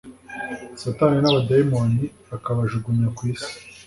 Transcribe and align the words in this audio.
Satani 0.81 1.17
n’abadayimoni 1.21 2.05
akabajugunya 2.35 3.07
ku 3.15 3.21
isi 3.31 3.51